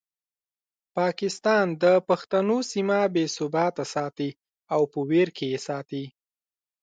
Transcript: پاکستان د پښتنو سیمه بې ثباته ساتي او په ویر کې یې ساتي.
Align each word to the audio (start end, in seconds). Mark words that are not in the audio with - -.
پاکستان 0.97 1.65
د 1.83 1.85
پښتنو 2.07 2.57
سیمه 2.71 2.99
بې 3.13 3.25
ثباته 3.35 3.85
ساتي 3.93 4.29
او 4.73 4.81
په 4.91 4.99
ویر 5.09 5.27
کې 5.37 5.45
یې 5.51 5.59
ساتي. 5.67 6.03